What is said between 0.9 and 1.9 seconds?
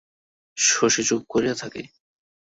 চুপ করিয়া থাকে।